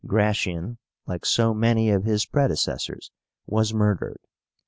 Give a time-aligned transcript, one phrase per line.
[0.07, 3.11] Gratian, like so many of his predecessors,
[3.45, 4.17] was murdered.